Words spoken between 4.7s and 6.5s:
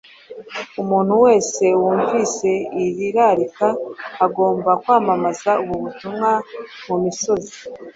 kwamamaza ubu butumwa